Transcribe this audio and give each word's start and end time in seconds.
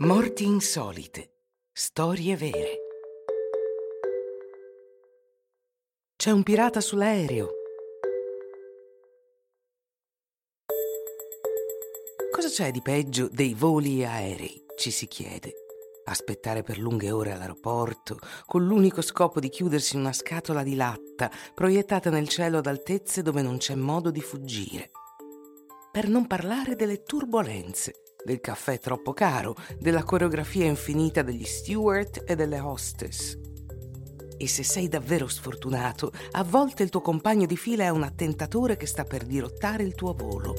Morti 0.00 0.44
insolite. 0.44 1.28
Storie 1.72 2.36
vere. 2.36 2.78
C'è 6.14 6.30
un 6.30 6.44
pirata 6.44 6.80
sull'aereo. 6.80 7.48
Cosa 12.30 12.48
c'è 12.48 12.70
di 12.70 12.80
peggio 12.80 13.28
dei 13.28 13.54
voli 13.54 14.04
aerei? 14.04 14.66
Ci 14.76 14.92
si 14.92 15.08
chiede. 15.08 15.52
Aspettare 16.04 16.62
per 16.62 16.78
lunghe 16.78 17.10
ore 17.10 17.32
all'aeroporto, 17.32 18.20
con 18.46 18.64
l'unico 18.64 19.02
scopo 19.02 19.40
di 19.40 19.48
chiudersi 19.48 19.96
in 19.96 20.02
una 20.02 20.12
scatola 20.12 20.62
di 20.62 20.76
latta 20.76 21.28
proiettata 21.52 22.08
nel 22.08 22.28
cielo 22.28 22.58
ad 22.58 22.68
altezze 22.68 23.22
dove 23.22 23.42
non 23.42 23.56
c'è 23.56 23.74
modo 23.74 24.12
di 24.12 24.20
fuggire. 24.20 24.92
Per 25.90 26.06
non 26.06 26.28
parlare 26.28 26.76
delle 26.76 27.02
turbolenze 27.02 28.02
del 28.28 28.40
caffè 28.40 28.78
troppo 28.78 29.14
caro, 29.14 29.56
della 29.78 30.02
coreografia 30.02 30.66
infinita 30.66 31.22
degli 31.22 31.44
steward 31.44 32.24
e 32.26 32.36
delle 32.36 32.60
hostess. 32.60 33.38
E 34.36 34.46
se 34.46 34.62
sei 34.62 34.86
davvero 34.86 35.26
sfortunato, 35.26 36.12
a 36.32 36.44
volte 36.44 36.82
il 36.82 36.90
tuo 36.90 37.00
compagno 37.00 37.46
di 37.46 37.56
fila 37.56 37.84
è 37.84 37.88
un 37.88 38.02
attentatore 38.02 38.76
che 38.76 38.86
sta 38.86 39.04
per 39.04 39.24
dirottare 39.24 39.82
il 39.82 39.94
tuo 39.94 40.12
volo. 40.12 40.54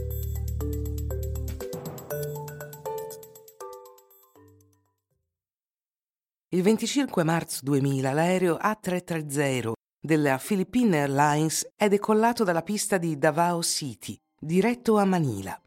Il 6.52 6.64
25 6.64 7.24
marzo 7.24 7.60
2000 7.62 8.12
l'aereo 8.12 8.56
A330 8.56 9.74
della 10.02 10.42
Philippine 10.44 11.02
Airlines 11.02 11.72
è 11.76 11.88
decollato 11.88 12.44
dalla 12.44 12.64
pista 12.64 12.98
di 12.98 13.16
Davao 13.20 13.62
City, 13.62 14.18
diretto 14.40 14.98
a 14.98 15.06
Manila. 15.06 15.62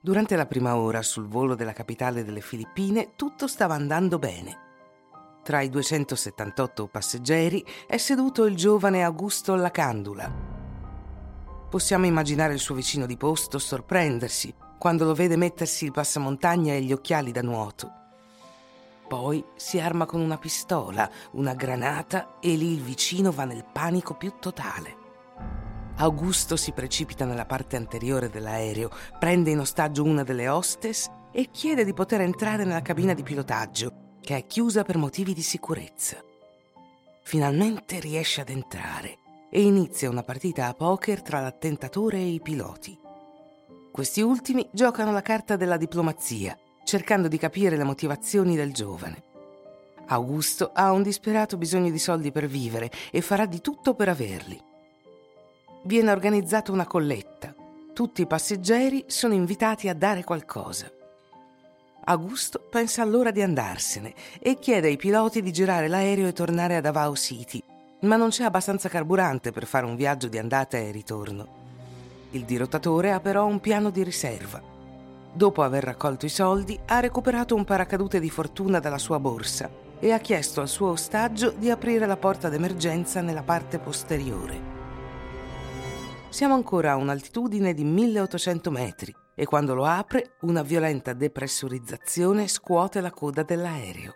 Durante 0.00 0.36
la 0.36 0.46
prima 0.46 0.76
ora 0.76 1.02
sul 1.02 1.26
volo 1.26 1.54
della 1.54 1.72
capitale 1.72 2.24
delle 2.24 2.40
Filippine 2.40 3.12
tutto 3.16 3.46
stava 3.46 3.74
andando 3.74 4.18
bene. 4.18 4.64
Tra 5.42 5.62
i 5.62 5.68
278 5.68 6.86
passeggeri 6.86 7.64
è 7.86 7.96
seduto 7.96 8.44
il 8.44 8.56
giovane 8.56 9.02
Augusto 9.02 9.54
Lacandula. 9.54 10.32
Possiamo 11.68 12.06
immaginare 12.06 12.54
il 12.54 12.60
suo 12.60 12.74
vicino 12.74 13.06
di 13.06 13.16
posto 13.16 13.58
sorprendersi 13.58 14.54
quando 14.78 15.04
lo 15.04 15.14
vede 15.14 15.36
mettersi 15.36 15.84
il 15.84 15.92
passamontagna 15.92 16.74
e 16.74 16.82
gli 16.82 16.92
occhiali 16.92 17.32
da 17.32 17.42
nuoto. 17.42 17.92
Poi 19.08 19.44
si 19.56 19.80
arma 19.80 20.04
con 20.04 20.20
una 20.20 20.36
pistola, 20.36 21.08
una 21.32 21.54
granata 21.54 22.38
e 22.40 22.54
lì 22.56 22.72
il 22.72 22.82
vicino 22.82 23.30
va 23.30 23.44
nel 23.44 23.64
panico 23.64 24.14
più 24.14 24.34
totale. 24.38 25.05
Augusto 25.98 26.56
si 26.56 26.72
precipita 26.72 27.24
nella 27.24 27.46
parte 27.46 27.76
anteriore 27.76 28.28
dell'aereo, 28.28 28.90
prende 29.18 29.50
in 29.50 29.60
ostaggio 29.60 30.04
una 30.04 30.24
delle 30.24 30.46
hostess 30.46 31.08
e 31.32 31.48
chiede 31.50 31.86
di 31.86 31.94
poter 31.94 32.20
entrare 32.20 32.64
nella 32.64 32.82
cabina 32.82 33.14
di 33.14 33.22
pilotaggio, 33.22 34.18
che 34.20 34.36
è 34.36 34.46
chiusa 34.46 34.82
per 34.82 34.98
motivi 34.98 35.32
di 35.32 35.40
sicurezza. 35.40 36.22
Finalmente 37.22 37.98
riesce 37.98 38.42
ad 38.42 38.50
entrare 38.50 39.16
e 39.48 39.62
inizia 39.62 40.10
una 40.10 40.22
partita 40.22 40.66
a 40.66 40.74
poker 40.74 41.22
tra 41.22 41.40
l'attentatore 41.40 42.18
e 42.18 42.28
i 42.28 42.40
piloti. 42.42 42.98
Questi 43.90 44.20
ultimi 44.20 44.68
giocano 44.70 45.12
la 45.12 45.22
carta 45.22 45.56
della 45.56 45.78
diplomazia, 45.78 46.58
cercando 46.84 47.26
di 47.26 47.38
capire 47.38 47.74
le 47.74 47.84
motivazioni 47.84 48.54
del 48.54 48.74
giovane. 48.74 49.22
Augusto 50.08 50.72
ha 50.74 50.92
un 50.92 51.02
disperato 51.02 51.56
bisogno 51.56 51.90
di 51.90 51.98
soldi 51.98 52.30
per 52.30 52.46
vivere 52.46 52.90
e 53.10 53.22
farà 53.22 53.46
di 53.46 53.62
tutto 53.62 53.94
per 53.94 54.10
averli 54.10 54.74
viene 55.86 56.10
organizzata 56.10 56.72
una 56.72 56.86
colletta. 56.86 57.54
Tutti 57.94 58.20
i 58.20 58.26
passeggeri 58.26 59.04
sono 59.06 59.34
invitati 59.34 59.88
a 59.88 59.94
dare 59.94 60.24
qualcosa. 60.24 60.90
Augusto 62.08 62.66
pensa 62.68 63.02
allora 63.02 63.30
di 63.30 63.40
andarsene 63.40 64.12
e 64.40 64.58
chiede 64.58 64.88
ai 64.88 64.96
piloti 64.96 65.42
di 65.42 65.52
girare 65.52 65.88
l'aereo 65.88 66.26
e 66.26 66.32
tornare 66.32 66.76
a 66.76 66.80
Davao 66.80 67.14
City, 67.14 67.62
ma 68.00 68.16
non 68.16 68.28
c'è 68.28 68.44
abbastanza 68.44 68.88
carburante 68.88 69.52
per 69.52 69.64
fare 69.64 69.86
un 69.86 69.96
viaggio 69.96 70.28
di 70.28 70.38
andata 70.38 70.76
e 70.76 70.90
ritorno. 70.90 71.64
Il 72.32 72.44
dirottatore 72.44 73.12
ha 73.12 73.20
però 73.20 73.46
un 73.46 73.60
piano 73.60 73.90
di 73.90 74.02
riserva. 74.02 74.60
Dopo 75.32 75.62
aver 75.62 75.84
raccolto 75.84 76.26
i 76.26 76.30
soldi, 76.30 76.78
ha 76.86 77.00
recuperato 77.00 77.54
un 77.54 77.64
paracadute 77.64 78.20
di 78.20 78.30
fortuna 78.30 78.80
dalla 78.80 78.98
sua 78.98 79.18
borsa 79.18 79.70
e 79.98 80.12
ha 80.12 80.18
chiesto 80.18 80.60
al 80.60 80.68
suo 80.68 80.90
ostaggio 80.90 81.50
di 81.50 81.70
aprire 81.70 82.06
la 82.06 82.16
porta 82.16 82.48
d'emergenza 82.48 83.20
nella 83.20 83.42
parte 83.42 83.78
posteriore. 83.78 84.75
Siamo 86.36 86.52
ancora 86.52 86.90
a 86.90 86.96
un'altitudine 86.96 87.72
di 87.72 87.82
1800 87.82 88.70
metri 88.70 89.10
e 89.34 89.46
quando 89.46 89.72
lo 89.74 89.86
apre 89.86 90.36
una 90.42 90.60
violenta 90.60 91.14
depressurizzazione 91.14 92.46
scuote 92.46 93.00
la 93.00 93.10
coda 93.10 93.42
dell'aereo. 93.42 94.12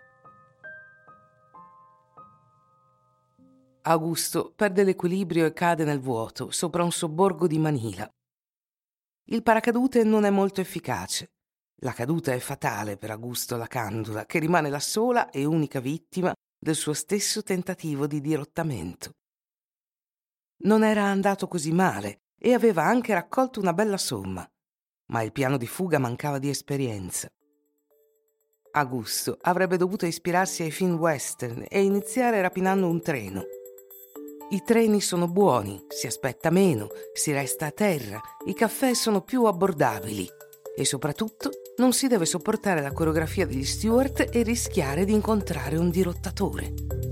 Augusto 3.81 4.53
perde 4.55 4.83
l'equilibrio 4.83 5.47
e 5.47 5.53
cade 5.53 5.83
nel 5.83 5.99
vuoto 5.99 6.51
sopra 6.51 6.83
un 6.83 6.91
sobborgo 6.91 7.47
di 7.47 7.57
Manila. 7.57 8.07
Il 9.29 9.41
paracadute 9.41 10.03
non 10.03 10.23
è 10.23 10.29
molto 10.29 10.61
efficace. 10.61 11.31
La 11.77 11.93
caduta 11.93 12.33
è 12.33 12.39
fatale 12.39 12.97
per 12.97 13.09
Augusto 13.09 13.57
la 13.57 13.65
Candula, 13.65 14.27
che 14.27 14.37
rimane 14.37 14.69
la 14.69 14.79
sola 14.79 15.31
e 15.31 15.43
unica 15.43 15.79
vittima 15.79 16.31
del 16.55 16.75
suo 16.75 16.93
stesso 16.93 17.41
tentativo 17.41 18.05
di 18.05 18.21
dirottamento. 18.21 19.13
Non 20.63 20.83
era 20.83 21.03
andato 21.03 21.47
così 21.47 21.71
male 21.71 22.21
e 22.37 22.53
aveva 22.53 22.83
anche 22.83 23.13
raccolto 23.13 23.59
una 23.59 23.73
bella 23.73 23.97
somma, 23.97 24.47
ma 25.07 25.21
il 25.23 25.31
piano 25.31 25.57
di 25.57 25.65
fuga 25.65 25.97
mancava 25.97 26.37
di 26.37 26.49
esperienza. 26.49 27.27
Augusto 28.73 29.37
avrebbe 29.41 29.77
dovuto 29.77 30.05
ispirarsi 30.05 30.61
ai 30.61 30.71
film 30.71 30.95
western 30.97 31.65
e 31.67 31.81
iniziare 31.81 32.41
rapinando 32.41 32.87
un 32.87 33.01
treno. 33.01 33.43
I 34.51 34.63
treni 34.63 35.01
sono 35.01 35.27
buoni, 35.27 35.83
si 35.89 36.05
aspetta 36.05 36.51
meno, 36.51 36.89
si 37.13 37.31
resta 37.31 37.67
a 37.67 37.71
terra, 37.71 38.21
i 38.45 38.53
caffè 38.53 38.93
sono 38.93 39.21
più 39.21 39.45
abbordabili 39.45 40.29
e 40.75 40.85
soprattutto 40.85 41.49
non 41.77 41.91
si 41.91 42.07
deve 42.07 42.25
sopportare 42.25 42.81
la 42.81 42.91
coreografia 42.91 43.47
degli 43.47 43.65
steward 43.65 44.29
e 44.31 44.43
rischiare 44.43 45.05
di 45.05 45.13
incontrare 45.13 45.77
un 45.77 45.89
dirottatore. 45.89 47.10